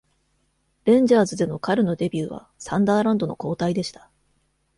[0.85, 4.09] レンジャーズでの彼のデビューはサンダーランドの交代でした。